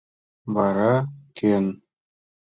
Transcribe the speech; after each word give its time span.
—Вара 0.55 0.93
кӧн? 1.37 1.65